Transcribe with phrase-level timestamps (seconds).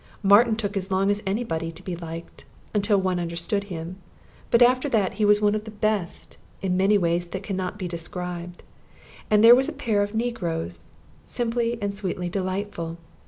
[0.23, 3.97] Martin took as long as any body to be liked, until one understood him;
[4.49, 7.77] but after that he was one of the best, in many ways that can not
[7.77, 8.63] be described.
[9.29, 10.87] Also there was a pair of negroes,
[11.23, 12.97] simply and sweetly delightful.